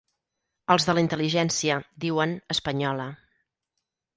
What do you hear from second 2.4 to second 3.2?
espanyola.